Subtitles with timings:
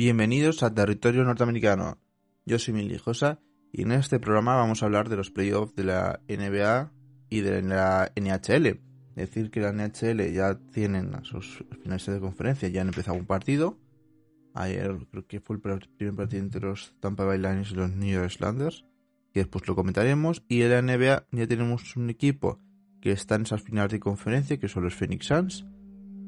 [0.00, 1.98] Bienvenidos a Territorio Norteamericano.
[2.46, 3.40] Yo soy Mili Josa
[3.72, 6.92] y en este programa vamos a hablar de los playoffs de la NBA
[7.28, 8.78] y de la NHL.
[9.16, 13.76] Decir, que la NHL ya tienen sus finales de conferencia, ya han empezado un partido.
[14.54, 18.08] Ayer creo que fue el primer partido entre los Tampa Bay Lightning y los New
[18.08, 18.84] York Islanders,
[19.32, 20.44] que después lo comentaremos.
[20.46, 22.60] Y en la NBA ya tenemos un equipo
[23.00, 25.66] que está en esas finales de conferencia, que son los Phoenix Suns,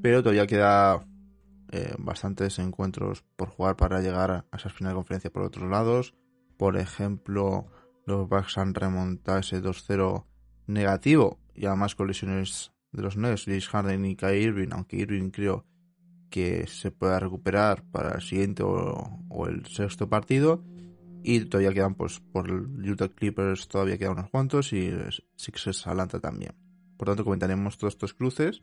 [0.02, 1.06] pero todavía queda
[1.72, 6.14] eh, bastantes encuentros por jugar para llegar a esas finales de conferencia por otros lados.
[6.56, 7.66] Por ejemplo,
[8.06, 10.26] los Bucks han remontado ese 2-0
[10.66, 15.30] negativo y además con lesiones de los Nets, James Harden y Kai Irving, aunque Irving
[15.30, 15.64] creo
[16.28, 20.64] que se pueda recuperar para el siguiente o, el sexto partido.
[21.22, 24.90] Y todavía quedan, pues, por Utah Clippers todavía quedan unos cuantos y
[25.36, 26.54] Sixers Atlanta también.
[26.96, 28.62] Por tanto, comentaremos todos estos cruces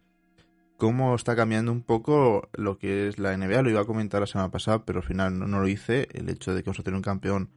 [0.78, 3.64] cómo está cambiando un poco lo que es la NBA.
[3.64, 6.08] Lo iba a comentar la semana pasada, pero al final no, lo hice.
[6.14, 7.50] El hecho de que vamos a tener un campeón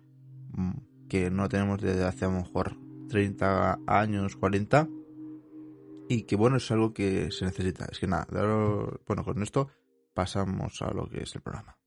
[0.52, 2.76] mm, que no tenemos desde hace a lo mejor
[3.08, 4.88] 30 años, 40.
[6.08, 7.86] Y que bueno, es algo que se necesita.
[7.90, 8.26] Es que nada,
[9.06, 9.68] bueno, con esto
[10.12, 11.79] pasamos a lo que es el programa.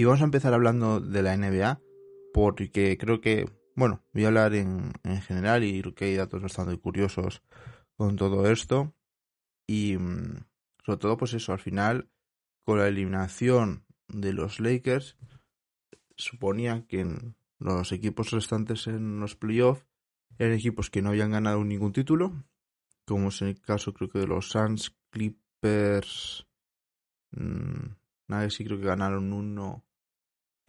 [0.00, 1.78] Y vamos a empezar hablando de la NBA,
[2.32, 4.94] porque creo que, bueno, voy a hablar en,
[5.26, 7.42] general y creo que hay datos bastante curiosos
[7.98, 8.94] con todo esto.
[9.66, 10.42] Y mm,
[10.86, 12.08] sobre todo, pues eso, al final,
[12.64, 15.18] con la eliminación de los Lakers,
[16.16, 17.06] suponía que
[17.58, 19.84] los equipos restantes en los playoffs
[20.38, 22.42] eran equipos que no habían ganado ningún título,
[23.04, 26.46] como es el caso creo que de los Suns, Clippers,
[27.32, 27.96] mmm,
[28.28, 29.84] nadie sí creo que ganaron uno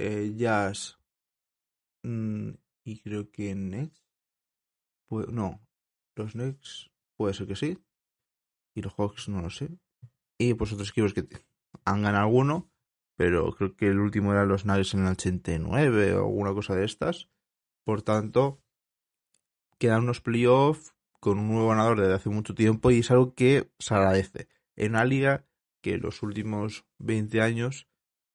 [0.02, 1.00] eh, Jazz
[2.04, 2.52] mm,
[2.84, 4.04] y creo que Next.
[5.10, 5.62] no,
[6.16, 7.78] los Next puede ser que sí.
[8.74, 9.70] Y los Hawks no lo sé.
[10.38, 11.28] Y pues otros equipos que
[11.86, 12.72] han ganado alguno.
[13.16, 16.86] Pero creo que el último era los Nuggets en el 89 o alguna cosa de
[16.86, 17.30] estas.
[17.84, 18.64] Por tanto,
[19.78, 23.72] quedan unos playoffs con un nuevo ganador desde hace mucho tiempo y es algo que
[23.78, 24.48] se agradece.
[24.76, 25.46] En una liga
[25.82, 27.88] que los últimos 20 años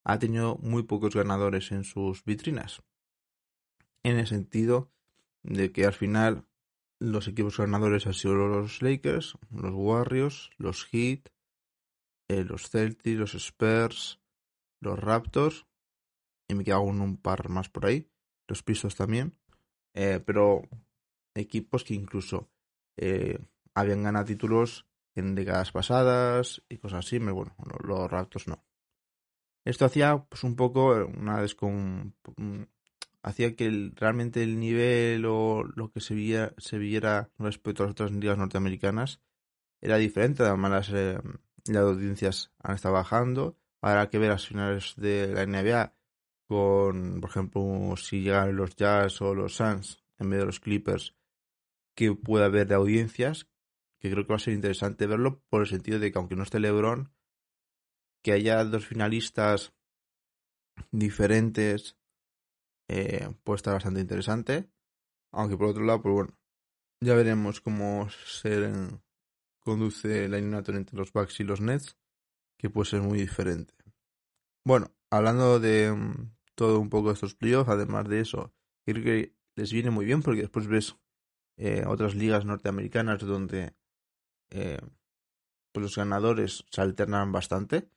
[0.08, 2.80] ha tenido muy pocos ganadores en sus vitrinas.
[4.04, 4.92] En el sentido
[5.42, 6.46] de que al final
[7.00, 11.30] los equipos ganadores han sido los Lakers, los Warriors, los Heat,
[12.28, 14.20] eh, los Celtics, los Spurs,
[14.80, 15.66] los Raptors,
[16.48, 18.08] y me quedo un, un par más por ahí,
[18.46, 19.36] los Pisos también,
[19.92, 20.62] eh, pero
[21.34, 22.48] equipos que incluso
[22.96, 23.40] eh,
[23.74, 28.62] habían ganado títulos en décadas pasadas y cosas así, pero bueno, los Raptors no.
[29.66, 32.14] Esto hacía pues un poco una descon...
[33.20, 37.92] hacía que realmente el nivel o lo que se, viera, se viera respecto a las
[37.92, 39.20] otras ligas norteamericanas
[39.80, 40.44] era diferente.
[40.44, 41.18] Además, las, eh,
[41.66, 43.58] las audiencias han estado bajando.
[43.80, 45.94] Habrá que ver las finales de la NBA
[46.46, 51.16] con, por ejemplo, si llegan los Jazz o los Suns en vez de los Clippers,
[51.96, 53.48] que puede haber de audiencias,
[53.98, 56.44] que creo que va a ser interesante verlo por el sentido de que aunque no
[56.44, 57.10] esté LeBron,
[58.26, 59.72] que haya dos finalistas
[60.90, 61.96] diferentes
[62.88, 64.68] eh, puede estar bastante interesante.
[65.32, 66.38] Aunque por otro lado, pues bueno,
[67.00, 68.68] ya veremos cómo se
[69.60, 71.96] conduce la eliminatoria entre los Bucks y los Nets,
[72.58, 73.74] que puede ser muy diferente.
[74.64, 78.52] Bueno, hablando de mm, todo un poco de estos playoffs, además de eso,
[78.84, 80.96] creo que les viene muy bien porque después ves
[81.58, 83.76] eh, otras ligas norteamericanas donde
[84.50, 84.80] eh,
[85.70, 87.88] pues los ganadores se alternan bastante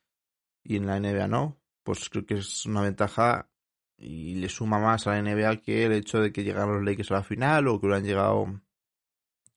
[0.62, 3.50] y en la NBA no, pues creo que es una ventaja
[3.96, 7.10] y le suma más a la NBA que el hecho de que llegaron los Lakers
[7.10, 8.60] a la final o que hubieran llegado,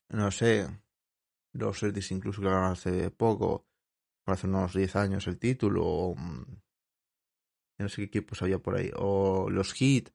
[0.09, 0.67] no sé,
[1.53, 3.65] los Celtics incluso que ganaron hace poco,
[4.25, 6.45] hace unos 10 años el título, o, mm,
[7.79, 10.09] no sé qué equipos había por ahí, o los Heat,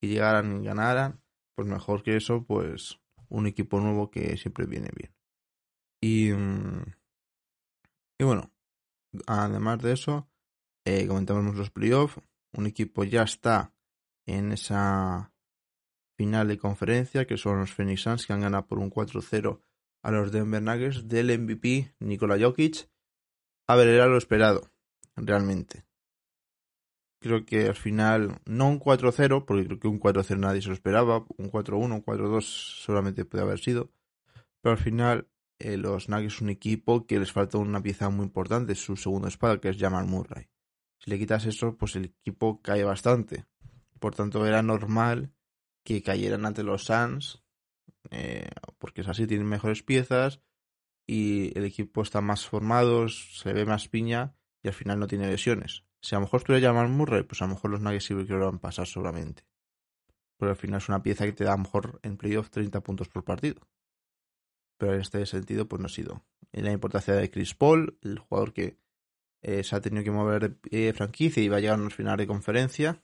[0.00, 1.22] que llegaran y ganaran,
[1.54, 5.14] pues mejor que eso, pues un equipo nuevo que siempre viene bien.
[6.00, 6.84] Y, mm,
[8.18, 8.50] y bueno,
[9.26, 10.28] además de eso,
[10.84, 12.20] eh, comentamos los playoffs.
[12.52, 13.72] Un equipo ya está
[14.26, 15.32] en esa
[16.16, 19.60] final de conferencia, que son los Phoenix Suns, que han ganado por un 4-0
[20.02, 22.88] a los Denver Nuggets del MVP Nikola Jokic.
[23.66, 24.70] A ver, era lo esperado,
[25.16, 25.84] realmente.
[27.20, 30.74] Creo que al final, no un 4-0, porque creo que un 4-0 nadie se lo
[30.74, 33.90] esperaba, un 4-1, un 4-2 solamente puede haber sido,
[34.60, 35.28] pero al final
[35.58, 39.28] eh, los Nuggets es un equipo que les falta una pieza muy importante, su segundo
[39.28, 40.48] espada, que es Jamal Murray.
[41.04, 43.44] Si le quitas eso, pues el equipo cae bastante.
[44.00, 45.34] Por tanto, era normal
[45.84, 47.44] que cayeran ante los Suns,
[48.10, 48.48] eh,
[48.78, 50.40] porque es así, tienen mejores piezas
[51.06, 55.28] y el equipo está más formado, se ve más piña y al final no tiene
[55.28, 55.84] lesiones.
[56.00, 58.32] Si a lo mejor estuviera Jamal Murray, pues a lo mejor los Nuggets sí que
[58.32, 59.44] lo van a pasar solamente.
[60.38, 62.80] Pero al final es una pieza que te da a lo mejor en playoff 30
[62.80, 63.60] puntos por partido.
[64.78, 66.24] Pero en este sentido, pues no ha sido.
[66.50, 68.78] En la importancia de Chris Paul, el jugador que
[69.44, 72.24] eh, se ha tenido que mover de franquicia y va a llegar a unos finales
[72.24, 73.02] de conferencia,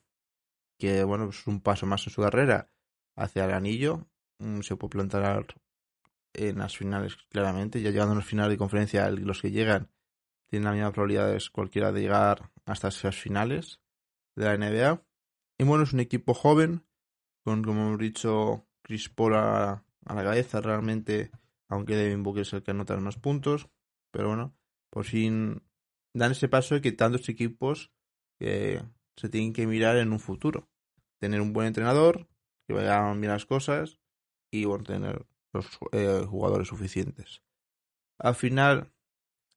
[0.78, 2.72] que bueno, es un paso más en su carrera
[3.14, 4.08] hacia el anillo.
[4.38, 5.46] Mm, se puede plantar
[6.32, 7.82] en las finales claramente.
[7.82, 9.90] Ya llegando a los finales de conferencia, los que llegan
[10.46, 13.82] tienen la misma probabilidad de cualquiera de llegar hasta esas finales
[14.34, 15.02] de la NBA.
[15.58, 16.86] Y bueno, es un equipo joven,
[17.44, 21.30] con como hemos dicho, Chris Paul a, la cabeza realmente,
[21.68, 23.68] aunque Devin Booker es el que anota más puntos.
[24.10, 24.56] Pero bueno,
[24.88, 25.62] por fin
[26.14, 27.92] dan ese paso de que tantos equipos
[28.38, 28.82] que
[29.16, 30.68] se tienen que mirar en un futuro.
[31.20, 32.28] Tener un buen entrenador,
[32.66, 33.98] que vayan bien las cosas
[34.50, 37.42] y bueno, tener los eh, jugadores suficientes.
[38.18, 38.92] Al final,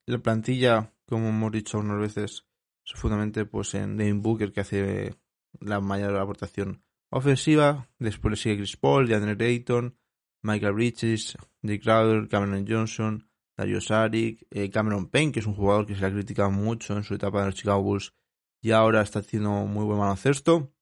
[0.06, 2.46] la plantilla, como hemos dicho unas veces,
[2.84, 5.14] es fundamentalmente pues en Booker que hace
[5.60, 7.88] la mayor aportación ofensiva.
[7.98, 9.96] Después le sigue Chris Paul, DeAndre Dayton,
[10.42, 15.86] Michael Bridges, Dick Crowder, Cameron Johnson, Dario Saric, eh, Cameron Payne, que es un jugador
[15.86, 18.14] que se le ha criticado mucho en su etapa en los Chicago Bulls
[18.60, 20.72] y ahora está haciendo muy buen baloncesto.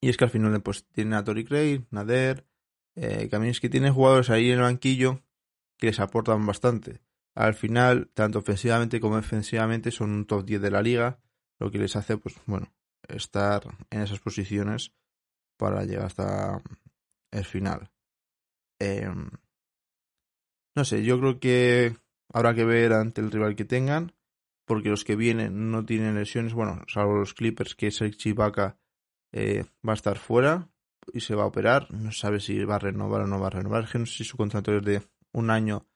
[0.00, 2.46] Y es que al final pues tiene a Tori Craig, Nader,
[2.94, 3.28] eh,
[3.60, 5.22] que tiene jugadores ahí en el banquillo
[5.76, 7.00] que les aportan bastante.
[7.34, 11.20] Al final, tanto ofensivamente como defensivamente, son un top 10 de la liga,
[11.60, 12.72] lo que les hace, pues bueno,
[13.06, 14.92] estar en esas posiciones
[15.56, 16.60] para llegar hasta
[17.30, 17.90] el final.
[18.80, 19.08] Eh,
[20.78, 21.96] no sé, yo creo que
[22.32, 24.12] habrá que ver ante el rival que tengan,
[24.64, 28.78] porque los que vienen no tienen lesiones, bueno, salvo los Clippers, que es el Chibaka
[29.32, 30.70] eh, va a estar fuera
[31.12, 31.92] y se va a operar.
[31.92, 33.88] No sabe si va a renovar o no va a renovar.
[33.92, 35.02] No sé si su contrato es de
[35.32, 35.88] un año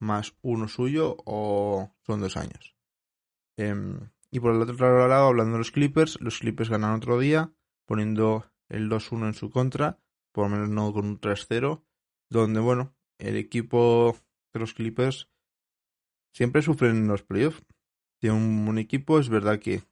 [0.00, 2.76] más uno suyo o son dos años.
[3.56, 7.54] Em, y por el otro lado, hablando de los Clippers, los Clippers ganan otro día,
[7.86, 9.98] poniendo el 2-1 en su contra,
[10.30, 11.82] por lo menos no con un 3-0,
[12.28, 14.18] donde, bueno, el equipo
[14.58, 15.28] los Clippers
[16.32, 17.62] siempre sufren en los playoffs.
[18.18, 19.82] Tienen un buen equipo, es verdad que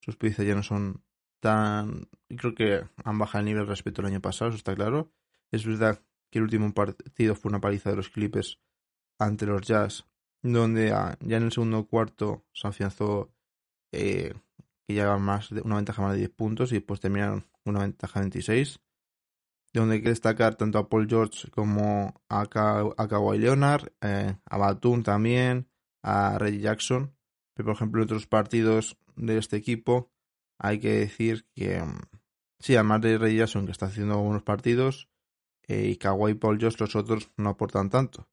[0.00, 1.04] sus piezas ya no son
[1.40, 2.08] tan...
[2.28, 5.12] Creo que han bajado el nivel respecto al año pasado, eso está claro.
[5.50, 8.58] Es verdad que el último partido fue una paliza de los Clippers
[9.18, 10.06] ante los Jazz,
[10.42, 13.30] donde ya en el segundo cuarto se afianzó
[13.92, 14.34] eh,
[14.86, 18.20] que llegaban más de una ventaja más de 10 puntos y después terminaron una ventaja
[18.20, 18.80] de 26
[19.80, 25.02] donde hay que destacar tanto a Paul George como a, Kawhi Leonard, eh, a Batum
[25.02, 25.68] también,
[26.02, 27.16] a Reggie Jackson.
[27.54, 30.10] Pero, por ejemplo, en otros partidos de este equipo
[30.58, 32.00] hay que decir que, mm,
[32.60, 35.08] sí, además de Reggie Jackson, que está haciendo buenos partidos,
[35.68, 38.28] eh, y Kawhi Paul George, los otros no aportan tanto.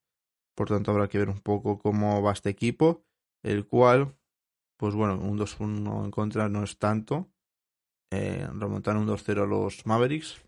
[0.55, 3.05] Por tanto, habrá que ver un poco cómo va este equipo,
[3.43, 4.17] el cual,
[4.77, 7.31] pues bueno, un 2-1 en contra no es tanto.
[8.11, 10.41] Eh, remontar un 2-0 a los Mavericks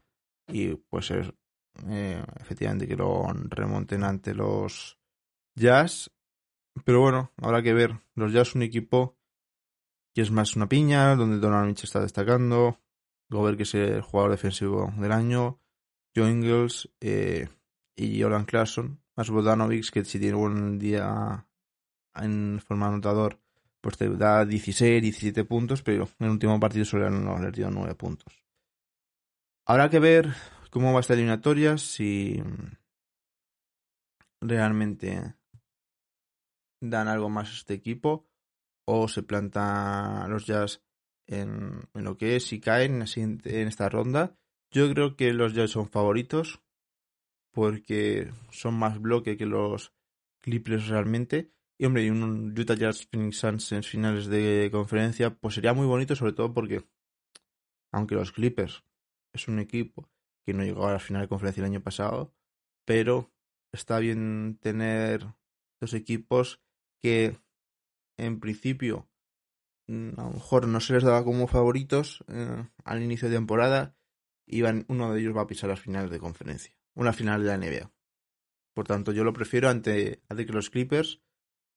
[0.52, 1.32] y pues es
[1.88, 5.00] eh, efectivamente que lo remonten ante los
[5.56, 6.12] Jazz.
[6.86, 8.00] Pero bueno, habrá que ver.
[8.16, 9.18] Los Jazz un equipo
[10.14, 12.80] que es más una piña, donde Donald Mitchell está destacando.
[13.30, 15.60] Gobert, que es el jugador defensivo del año.
[16.16, 17.48] Joe Ingles eh,
[17.96, 19.02] y Olan Clarkson.
[19.16, 21.48] Más Bodanovic, que si tiene un día
[22.16, 23.40] en forma anotador,
[23.80, 27.96] pues te da 16, 17 puntos, pero en el último partido solo han dio 9
[27.96, 28.41] puntos.
[29.66, 30.34] Habrá que ver
[30.72, 32.42] cómo va esta eliminatoria, si
[34.42, 35.36] realmente
[36.82, 38.28] dan algo más a este equipo
[38.86, 40.84] o se planta los Jazz
[41.28, 44.36] en, lo que es y caen en esta ronda.
[44.72, 46.62] Yo creo que los Jazz son favoritos
[47.54, 49.94] porque son más bloque que los
[50.42, 51.52] Clippers realmente.
[51.78, 55.86] Y hombre, y un Utah Jazz Phoenix Suns en finales de conferencia, pues sería muy
[55.86, 56.84] bonito, sobre todo porque,
[57.92, 58.84] aunque los Clippers
[59.34, 60.10] es un equipo
[60.46, 62.34] que no llegó a la final de conferencia el año pasado,
[62.86, 63.32] pero
[63.72, 65.26] está bien tener
[65.80, 66.62] dos equipos
[67.02, 67.40] que
[68.18, 69.08] en principio
[69.88, 73.96] mm, a lo mejor no se les daba como favoritos eh, al inicio de temporada
[74.46, 77.58] y uno de ellos va a pisar las finales de conferencia, una final de la
[77.58, 77.92] NBA.
[78.74, 81.22] Por tanto, yo lo prefiero ante, ante que los Clippers,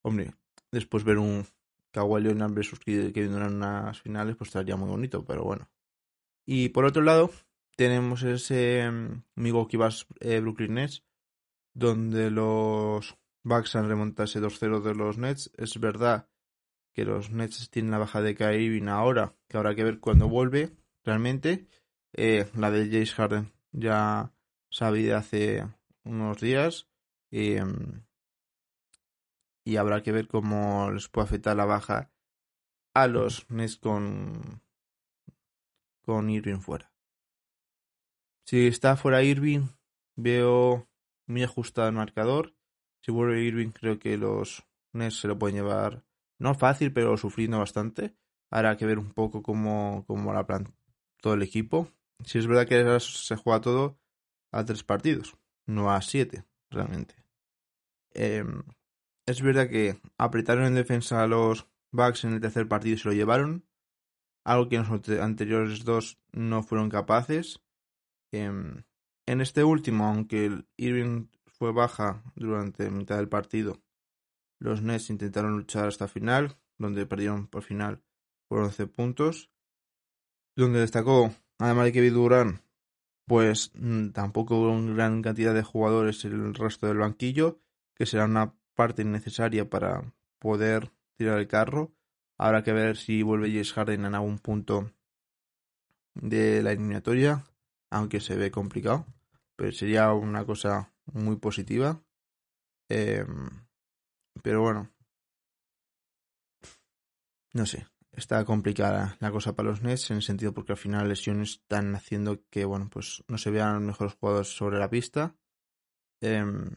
[0.03, 0.35] hombre,
[0.71, 1.47] después ver un
[1.93, 5.71] Kawhi Leonard versus Kevin Durant en unas finales, pues estaría muy bonito, pero bueno.
[6.47, 7.31] Y por otro lado,
[7.77, 11.05] tenemos ese mm, Milwaukee Bucks eh, Brooklyn Nets,
[11.73, 15.51] donde los Bucks han remontado ese 2-0 de los Nets.
[15.57, 16.29] Es verdad
[16.93, 20.77] que los Nets tienen la baja de Kyrie ahora, que habrá que ver cuándo vuelve
[21.03, 21.67] realmente.
[22.13, 24.33] Eh, la de Jace Harden ya
[24.71, 25.67] sabía hace
[26.05, 26.89] unos días.
[27.31, 28.05] Em,
[29.65, 32.13] y habrá que ver cómo les puede afectar la baja
[32.95, 34.63] a los Nets con,
[36.05, 36.93] con Irving fuera.
[38.47, 39.69] Si está fuera Irving,
[40.17, 40.87] veo
[41.27, 42.55] muy ajustado el marcador.
[43.01, 46.05] Si vuelve Irving, creo que los Nets se lo pueden llevar,
[46.39, 48.15] no fácil, pero sufriendo bastante.
[48.51, 50.75] Habrá que ver un poco cómo, cómo la plan
[51.21, 51.89] todo el equipo.
[52.25, 53.99] Si es verdad que se juega todo
[54.53, 57.17] a tres partidos, no a siete, realmente.
[58.13, 58.63] Em,
[59.27, 63.09] es verdad que apretaron en defensa a los Bucks en el tercer partido y se
[63.09, 63.65] lo llevaron.
[64.45, 67.61] Algo que los anteriores dos no fueron capaces.
[68.33, 68.85] Em,
[69.27, 73.81] en este último, aunque Irving fue baja durante mitad del partido,
[74.61, 78.03] los Nets intentaron luchar hasta final, donde perdieron por final
[78.49, 79.51] por 11 puntos.
[80.57, 82.61] Donde destacó, además de Kevin Durant,
[83.27, 87.61] pues mm, tampoco hubo gran cantidad de jugadores en el resto del banquillo,
[87.95, 91.93] que será una parte necesaria para poder tirar el carro.
[92.45, 94.93] Habrá que ver si vuelve James Harden en algún punto
[96.13, 97.43] de la eliminatoria,
[97.89, 99.07] aunque se ve complicado,
[99.57, 102.03] pero sería una cosa muy positiva.
[102.91, 103.49] Em,
[104.43, 104.91] pero bueno,
[107.55, 111.09] no sé, está complicada la cosa para los Nets en el sentido porque al final
[111.09, 115.35] lesiones están haciendo que bueno pues no se vean los mejores jugadores sobre la pista.
[116.21, 116.77] Em,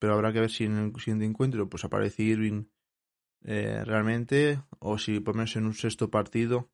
[0.00, 2.64] pero habrá que ver si en el siguiente encuentro pues aparece Irving
[3.44, 6.70] eh, realmente o si por menos en un sexto partido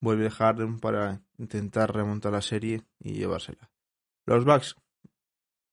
[0.00, 3.70] vuelve Harden para intentar remontar la serie y llevársela.
[4.26, 4.76] Los Bucks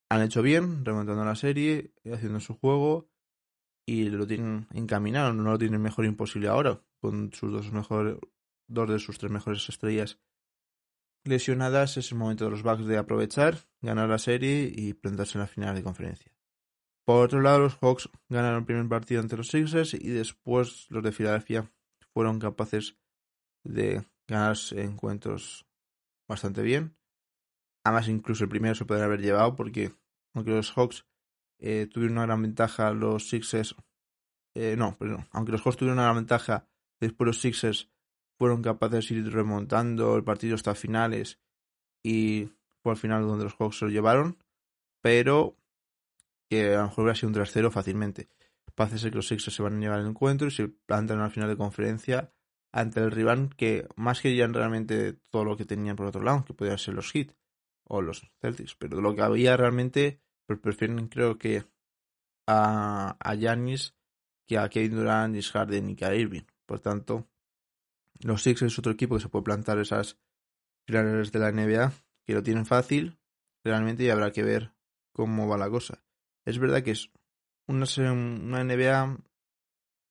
[0.10, 3.10] han hecho bien remontando la serie, haciendo su juego
[3.86, 8.18] y lo tienen encaminado, no lo tienen mejor imposible ahora con sus dos mejores
[8.68, 10.20] dos de sus tres mejores estrellas
[11.26, 15.42] lesionadas es el momento de los Bucks de aprovechar, ganar la serie y plantarse en
[15.42, 16.32] la final de conferencia.
[17.06, 21.04] Por otro lado, los Hawks ganaron el primer partido ante los Sixers y después los
[21.04, 21.72] de Filadelfia
[22.14, 22.98] fueron capaces
[23.64, 25.68] de ganarse encuentros
[26.28, 26.98] bastante bien.
[27.84, 29.94] Además, incluso el primero se podría haber llevado porque,
[30.34, 31.06] aunque los Hawks
[31.60, 33.76] eh, tuvieron una gran ventaja, los Sixers.
[34.56, 35.28] Eh, no, perdón.
[35.32, 36.68] Aunque los Hawks tuvieron una gran ventaja,
[37.00, 37.92] después los Sixers
[38.40, 41.40] fueron capaces de ir remontando el partido hasta finales
[42.04, 42.50] y
[42.82, 44.38] fue al final donde los Hawks se lo llevaron.
[45.02, 45.56] Pero
[46.50, 48.30] que a lo mejor hubiera sido un 3-0 fácilmente.
[48.75, 51.24] Parece ser que los Sixers se van a llevar al encuentro y se plantan en
[51.24, 52.34] la final de conferencia
[52.74, 56.54] ante el rival que más querían realmente todo lo que tenían por otro lado, que
[56.54, 57.32] podían ser los Heat
[57.86, 61.64] o los Celtics, pero lo que había realmente pues prefieren creo que
[62.48, 63.96] a, a Giannis
[64.46, 66.44] que a Kevin Durant, James Harden y a Irving.
[66.66, 67.28] Por tanto,
[68.22, 70.20] los Sixers es otro equipo que se puede plantar esas
[70.86, 71.94] finales de la NBA,
[72.25, 73.18] que lo tienen fácil
[73.64, 74.74] realmente y habrá que ver
[75.12, 76.05] cómo va la cosa.
[76.46, 77.12] Es verdad que es
[77.68, 79.18] una, una NBA,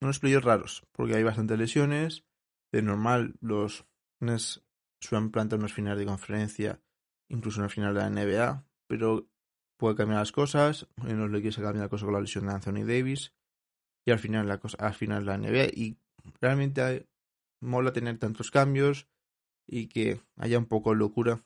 [0.00, 2.24] unos playoffs raros, porque hay bastantes lesiones.
[2.72, 3.86] De normal, los
[4.20, 4.64] Nets
[5.00, 6.82] suelen plantar unas finales de conferencia,
[7.28, 9.28] incluso una final de la NBA, pero
[9.78, 10.88] puede cambiar las cosas.
[11.02, 13.32] En los Lakers se cambia la cosa con la lesión de Anthony Davis.
[14.06, 15.66] Y al final la cosa, al final la NBA.
[15.72, 15.98] Y
[16.40, 17.06] realmente
[17.62, 19.08] mola tener tantos cambios
[19.66, 21.40] y que haya un poco de locura.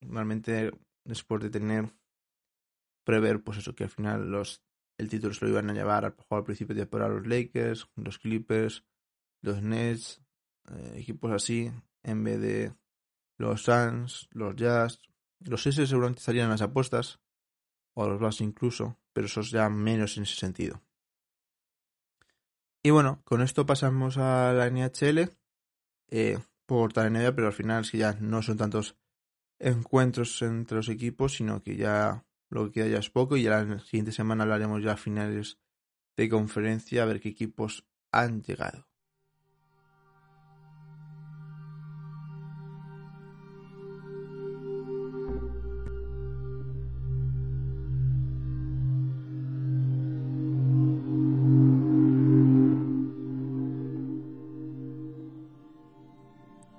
[0.00, 0.70] Normalmente
[1.04, 1.92] después de tener
[3.08, 4.62] prever, pues eso, que al final los,
[4.98, 8.18] el título se lo iban a llevar al, al principio de temporada los Lakers, los
[8.18, 8.84] Clippers,
[9.40, 10.20] los Nets,
[10.70, 11.72] eh, equipos así,
[12.02, 12.74] en vez de
[13.38, 15.00] los Suns, los Jazz.
[15.40, 17.18] Los S seguramente estarían en las apuestas,
[17.94, 20.82] o los Bucks incluso, pero esos ya menos en ese sentido.
[22.82, 25.30] Y bueno, con esto pasamos a la NHL
[26.10, 28.98] eh, por tal NBA, pero al final es que ya no son tantos
[29.58, 33.78] encuentros entre los equipos, sino que ya lo que haya es poco y ya la
[33.80, 35.58] siguiente semana hablaremos ya a finales
[36.16, 38.88] de conferencia a ver qué equipos han llegado.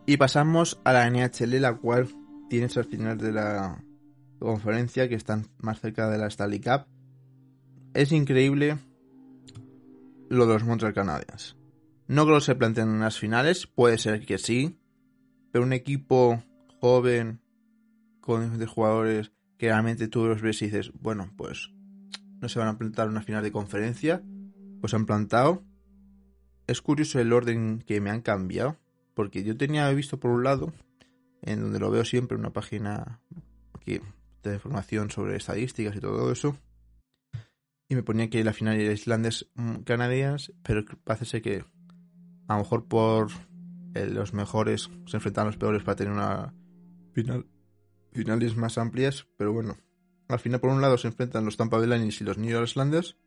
[0.06, 2.08] Y pasamos a la NHL, la cual
[2.50, 3.80] tiene al final de la,
[4.40, 6.86] conferencia que están más cerca de la Stanley Cup.
[7.94, 8.78] Es increíble
[10.30, 11.58] lo de los Montreal Canadiens.
[12.08, 14.80] No creo que se planteen en las finales, puede ser que sí,
[15.52, 16.44] pero un equipo
[16.80, 17.42] joven
[18.22, 21.72] con diferentes jugadores que realmente tú los ves y dices, bueno, pues
[22.40, 24.24] no se van a plantar una final de conferencia,
[24.80, 25.64] pues han plantado.
[26.68, 28.78] Es curioso el orden que me han cambiado,
[29.16, 30.72] porque yo tenía visto por un lado,
[31.42, 33.20] en donde lo veo siempre, una página
[33.74, 34.00] aquí
[34.44, 36.58] de información sobre estadísticas y todo eso,
[37.90, 39.50] y me ponía que la final era Islandes
[39.84, 41.66] canadienses, pero parece ser que
[42.48, 43.30] a lo mejor por
[43.96, 46.54] eh, los mejores se enfrentan los peores para tener una
[47.14, 47.48] final
[48.14, 49.78] finales más amplias, pero bueno,
[50.28, 52.68] al final por un lado se enfrentan los Tampa Bay Lightning y los New York
[52.68, 53.18] Islanders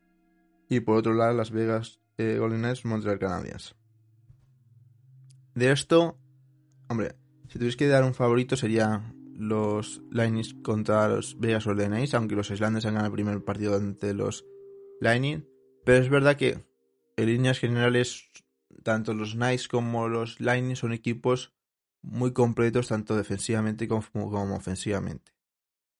[0.69, 3.75] y por otro lado Las Vegas eh, Golden Knights Montreal Canadiens.
[5.55, 6.17] De esto,
[6.87, 7.15] hombre,
[7.47, 9.13] si tuvierais que dar un favorito sería
[9.47, 14.13] los Lightning contra los Vegas Golden aunque los Islanders han ganado el primer partido ante
[14.13, 14.45] los
[14.99, 15.47] Lightning,
[15.85, 16.65] pero es verdad que
[17.17, 18.29] en líneas generales
[18.83, 21.53] tanto los Knights como los Lightning son equipos
[22.01, 25.33] muy completos tanto defensivamente como, como ofensivamente.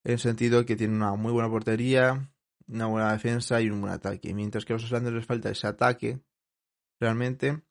[0.03, 2.29] En el sentido que tienen una muy buena portería,
[2.67, 4.33] una buena defensa y un buen ataque.
[4.33, 6.19] Mientras que a los Islanders les falta ese ataque
[6.99, 7.61] realmente.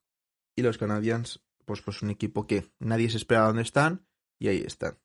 [0.55, 4.07] Y los Canadiens, pues, pues un equipo que nadie se espera dónde están
[4.39, 4.99] y ahí están.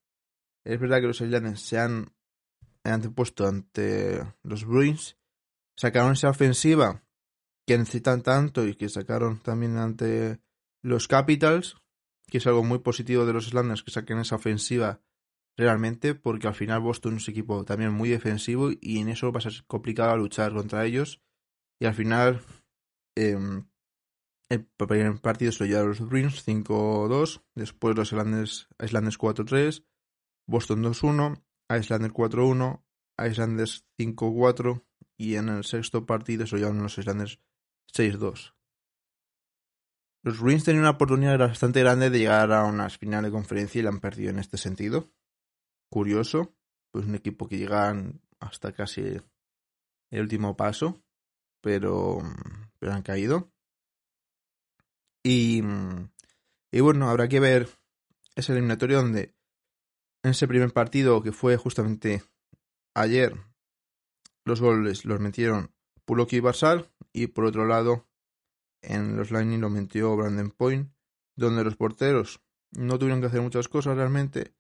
[0.68, 2.14] Es verdad que los Islanders se han
[2.84, 5.18] antepuesto ante los Bruins.
[5.78, 7.06] Sacaron esa ofensiva
[7.66, 10.42] que necesitan tanto y que sacaron también ante
[10.84, 11.78] los Capitals,
[12.28, 15.02] que es algo muy positivo de los Islanders que saquen esa ofensiva
[15.56, 19.40] realmente, porque al final Boston es un equipo también muy defensivo y en eso va
[19.40, 21.22] a ser complicado luchar contra ellos.
[21.80, 22.41] Y al final,
[23.15, 23.38] eh,
[24.50, 29.86] el primer partido se lo llevaron los Bruins 5-2, después los Islanders, Islanders 4-3,
[30.48, 32.82] Boston 2-1, Islanders 4-1,
[33.20, 34.84] Islanders 5-4
[35.18, 37.40] y en el sexto partido se llevaron los Islanders
[37.94, 38.54] 6-2.
[40.24, 43.84] Los Bruins tenían una oportunidad bastante grande de llegar a unas finales de conferencia y
[43.84, 45.10] la han perdido en este sentido.
[45.90, 46.54] Curioso,
[46.92, 51.02] pues un equipo que llegan hasta casi el último paso,
[51.62, 52.20] pero,
[52.80, 53.52] pero han caído.
[55.24, 55.62] Y,
[56.72, 57.70] y bueno, habrá que ver
[58.36, 59.37] ese eliminatorio donde
[60.28, 62.22] en ese primer partido que fue justamente
[62.94, 63.34] ayer,
[64.44, 68.06] los goles los metieron Pulok y Barsal y por otro lado
[68.82, 70.92] en los Lightning lo metió Brandon Point,
[71.38, 74.54] donde los porteros no tuvieron que hacer muchas cosas realmente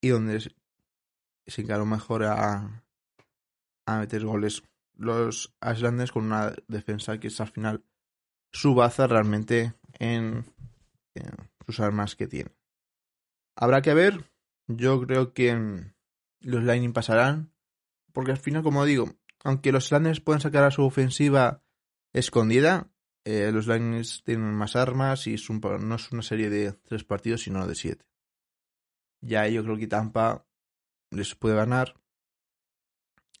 [0.00, 0.40] y donde
[1.46, 2.82] se encaró mejor a,
[3.86, 4.62] a meter goles
[4.96, 7.84] los Islanders con una defensa que es al final
[8.52, 10.46] su baza realmente en,
[11.66, 12.50] sus armas que tiene.
[13.54, 14.33] Habrá que ver,
[14.66, 15.92] yo creo que
[16.40, 17.52] los Lightning pasarán,
[18.12, 21.62] porque al final, como digo, aunque los Islanders puedan sacar a su ofensiva
[22.12, 22.90] escondida,
[23.24, 25.36] eh, los Lightning tienen más armas y
[25.80, 28.04] no es una serie de tres partidos, sino de siete.
[29.20, 30.46] Ya yo creo que Tampa
[31.10, 31.94] les puede ganar.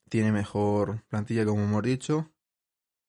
[0.08, 2.32] Tiene mejor plantilla, como hemos dicho.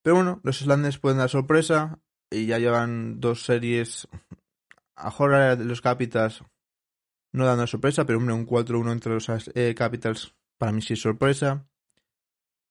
[0.02, 2.00] Pero bueno, los Islanders pueden dar sorpresa.
[2.30, 4.08] Y ya llevan dos series.
[4.98, 6.44] A de los Capitals
[7.36, 11.02] no dando sorpresa, pero hombre, un 4-1 entre los eh, Capitals para mí sí es
[11.02, 11.68] sorpresa.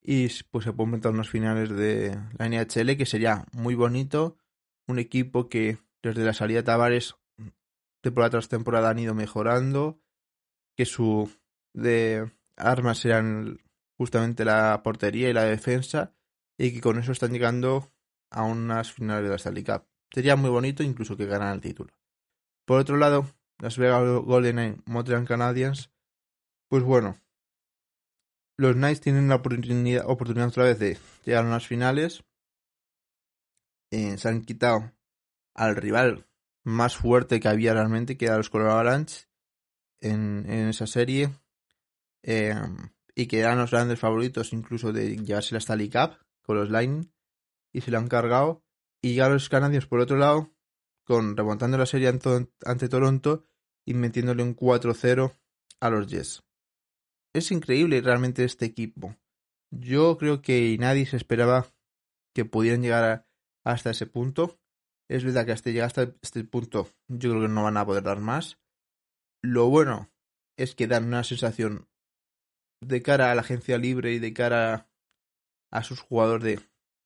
[0.03, 4.37] Y pues se pueden montar unos finales de la NHL que sería muy bonito.
[4.87, 7.16] Un equipo que desde la salida de Tavares
[8.03, 10.00] temporada tras temporada han ido mejorando.
[10.77, 11.31] Que su
[11.72, 13.61] de armas serán
[13.96, 16.14] justamente la portería y la defensa.
[16.59, 17.92] Y que con eso están llegando
[18.31, 19.87] a unas finales de la Stanley Cup.
[20.12, 21.94] Sería muy bonito incluso que ganaran el título.
[22.66, 23.27] Por otro lado,
[23.59, 25.90] Las Vegas Golden Knights Montreal Canadiens,
[26.69, 27.19] pues bueno,
[28.57, 32.25] los Knights tienen la oportunidad, oportunidad otra vez de llegar a unas finales.
[33.90, 34.93] Eh, se han quitado
[35.55, 36.27] al rival
[36.64, 39.27] más fuerte que había realmente, que era los Colorado Avalanche
[40.01, 41.31] en, en esa serie.
[42.23, 42.55] Eh,
[43.14, 47.12] y que eran los grandes favoritos incluso de llevarse la Stanley Cup con los Lightning.
[47.73, 48.62] Y se lo han cargado.
[49.03, 50.54] Y ya los canadios por otro lado,
[51.05, 53.45] con remontando la serie ante Toronto
[53.87, 55.37] y metiéndole un 4-0
[55.81, 56.45] a los Jets
[57.35, 59.17] es increíble realmente este equipo.
[59.71, 61.67] Yo creo que nadie se esperaba
[62.33, 63.27] que pudieran llegar
[63.64, 64.59] hasta ese punto.
[65.09, 68.05] Es verdad que hasta llegar hasta este punto yo creo que no van a poder
[68.05, 68.59] dar más.
[69.43, 70.11] Lo bueno
[70.57, 71.88] es que dan una sensación
[72.81, 74.88] de cara a la agencia libre y de cara
[75.73, 76.61] a sus jugadores de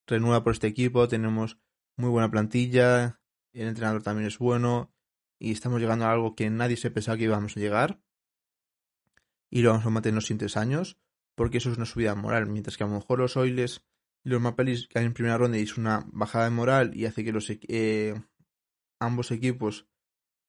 [0.07, 1.07] renueva por este equipo.
[1.07, 1.57] Tenemos
[1.97, 3.18] muy buena plantilla,
[3.53, 4.93] el entrenador también es bueno
[5.39, 8.01] y estamos llegando a algo que nadie se pensaba que íbamos a llegar
[9.49, 10.99] y lo vamos a mantener los siguientes años
[11.35, 13.85] porque eso es una subida moral, mientras que a lo mejor los Oilers
[14.23, 17.23] y los Mapelis caen en primera ronda y es una bajada de moral y hace
[17.23, 18.21] que los eh,
[18.99, 19.87] ambos equipos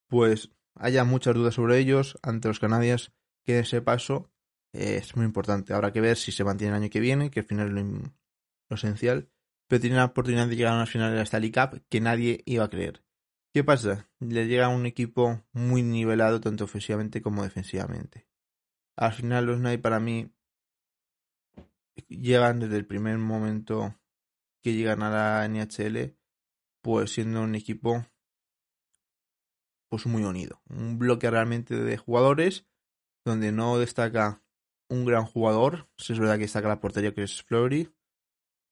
[0.08, 3.12] pues haya muchas dudas sobre ellos ante los canadiens
[3.44, 4.30] que ese paso
[4.72, 5.72] eh, es muy importante.
[5.72, 7.84] Habrá que ver si se mantiene el año que viene, que al final es
[8.68, 9.30] lo, esencial,
[9.70, 12.42] pero tiene la oportunidad de llegar a una final de la Stanley Cup que nadie
[12.44, 13.04] iba a creer.
[13.54, 14.10] ¿Qué pasa?
[14.18, 18.26] Le llega un equipo muy nivelado tanto ofensivamente como defensivamente.
[18.96, 20.34] Al final los Knights para mí
[22.08, 23.94] llegan desde el primer momento
[24.60, 26.16] que llegan a la NHL
[26.82, 28.04] pues siendo un equipo
[29.88, 30.60] pues muy unido.
[30.68, 32.66] Un bloque realmente de jugadores
[33.24, 34.42] donde no destaca
[34.88, 35.88] un gran jugador.
[35.96, 37.94] es verdad que destaca la portería que es Fleury,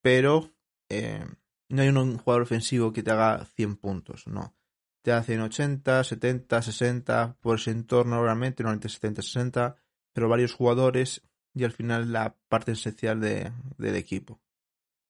[0.02, 0.57] pero
[0.88, 1.24] eh,
[1.68, 4.54] no hay un jugador ofensivo que te haga 100 puntos, no.
[5.02, 9.76] Te hacen 80, 70, 60 por ese entorno realmente, normalmente 70, 60,
[10.12, 11.22] pero varios jugadores
[11.54, 14.40] y al final la parte esencial de, del equipo.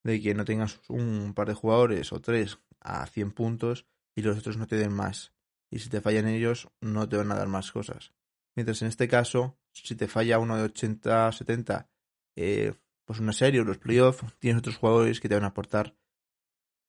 [0.04, 4.38] De que no tengas un par de jugadores o tres a 100 puntos y los
[4.38, 5.32] otros no te den más.
[5.70, 8.12] Y si te fallan ellos, no te van a dar más cosas.
[8.56, 11.88] Mientras en este caso, si te falla uno de 80, 70,
[12.36, 12.74] eh,
[13.08, 15.96] pues una serie o los playoffs, tienes otros jugadores que te van a aportar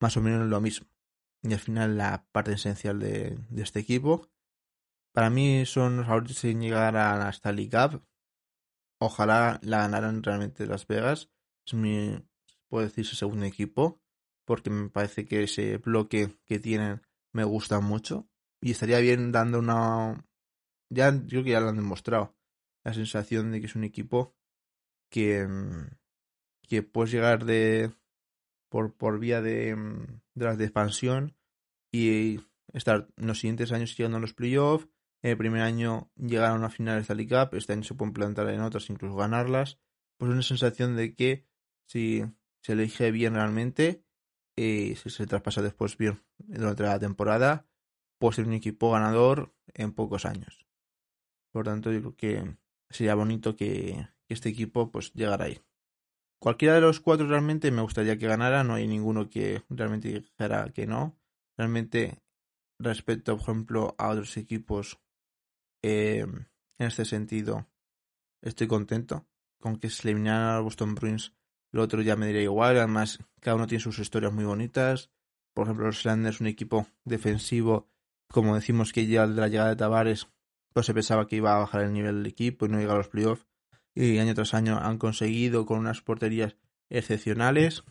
[0.02, 0.86] más o menos lo mismo.
[1.42, 4.30] Y al final la parte esencial de, este equipo.
[5.14, 8.04] Para mí son los favoritos en llegar a la Stanley Cup.
[9.00, 11.32] Ojalá la ganaran realmente Las Vegas.
[11.66, 12.22] Es mi,
[12.68, 14.02] puedo decir, su segundo equipo.
[14.46, 17.02] Porque me parece que ese bloque que tienen
[17.32, 18.28] me gusta mucho.
[18.60, 20.26] Y estaría bien dando una,
[20.90, 22.36] ya creo que ya lo han demostrado.
[22.84, 24.36] La sensación de que es un equipo
[25.10, 26.00] que, mm,
[26.70, 27.92] que puedes llegar de
[28.70, 31.36] por, por vía de, mm, de las de expansión
[31.92, 32.40] y
[32.74, 34.88] estar en los siguientes años llegando a los playoffs.
[35.22, 38.48] El primer año llegar a una final de Stanley Cup, este año se pueden plantar
[38.50, 39.80] en otras, incluso ganarlas.
[40.18, 41.46] Pues una sensación de que
[41.88, 42.24] si
[42.62, 44.06] se elige bien realmente,
[44.56, 47.66] y si se traspasa después bien durante la temporada,
[48.18, 50.68] puede ser un equipo ganador en pocos años.
[51.52, 52.58] Por tanto, yo creo que
[52.90, 55.60] sería bonito que, este equipo pues llegara ahí.
[56.40, 60.72] Cualquiera de los cuatro realmente me gustaría que ganara, no hay ninguno que realmente dijera
[60.74, 61.18] que no.
[61.58, 62.24] Realmente,
[62.80, 65.00] respecto, por ejemplo, a otros equipos,
[65.84, 67.68] eh, en este sentido,
[68.42, 69.28] estoy contento
[69.60, 71.34] con que se eliminaran a Boston Bruins.
[71.72, 75.12] Lo otro ya me diría igual, además, cada uno tiene sus historias muy bonitas.
[75.54, 77.90] Por ejemplo, los Islanders, un equipo defensivo,
[78.30, 80.28] como decimos que ya de la llegada de Tavares
[80.74, 83.00] pues se pensaba que iba a bajar el nivel del equipo y no llegar a
[83.00, 83.49] los playoffs.
[83.96, 86.56] Y año tras año han conseguido con unas porterías
[86.90, 87.84] excepcionales.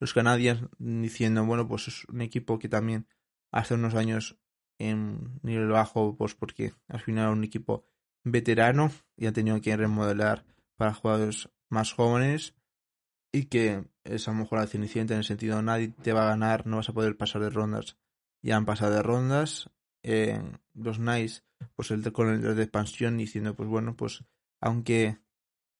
[0.00, 3.06] Los canadiens diciendo, bueno, pues es un equipo que también
[3.50, 4.36] hace unos años
[4.78, 7.86] en nivel bajo, pues porque al final era un equipo
[8.24, 10.44] veterano y ha tenido que remodelar
[10.76, 12.54] para jugadores más jóvenes
[13.32, 16.30] y que es a lo mejor la cenicienta en el sentido nadie te va a
[16.30, 17.96] ganar, no vas a poder pasar de rondas.
[18.42, 19.70] Ya han pasado de rondas.
[20.02, 20.40] Eh,
[20.74, 21.42] los Nice
[21.76, 24.24] pues el con el de expansión diciendo pues bueno pues
[24.60, 25.18] aunque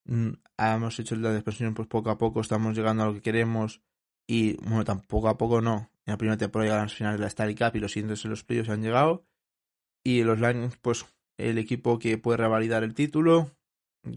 [0.05, 3.81] hemos hecho de expansión pues poco a poco estamos llegando a lo que queremos
[4.27, 5.91] y bueno tampoco a poco no.
[6.05, 8.31] En la primera temporada llegaron las finales de la Stanley Cup y los siguientes en
[8.31, 9.27] los playoffs han llegado.
[10.05, 13.53] Y los Lions pues el equipo que puede revalidar el título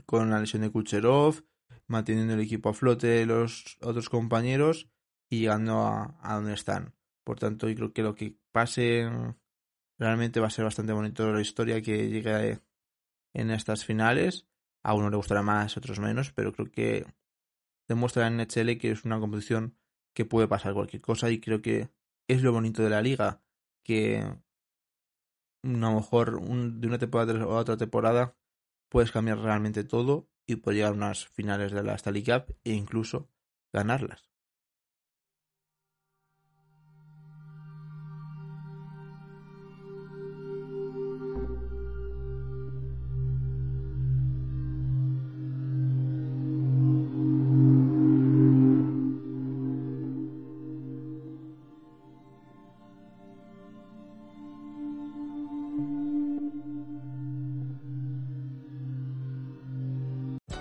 [0.06, 1.44] con la lesión de Kucherov
[1.88, 4.90] manteniendo el equipo a flote los otros compañeros
[5.30, 6.96] y llegando a, a donde están.
[7.24, 9.08] Por tanto yo creo que lo que pase
[9.98, 12.60] Realmente va a ser bastante bonito la historia que llegue
[13.34, 14.46] en estas finales.
[14.86, 17.08] A uno le gustará más, a otros menos, pero creo que
[17.88, 19.76] demuestra en NHL que es una competición
[20.14, 21.90] que puede pasar cualquier cosa y creo que
[22.28, 23.42] es lo bonito de la liga,
[23.84, 24.38] que a
[25.64, 28.38] lo mejor de una temporada a otra temporada
[28.90, 32.74] puedes cambiar realmente todo y puedes llegar a unas finales de la Stanley Cup e
[32.74, 33.32] incluso
[33.74, 34.35] ganarlas.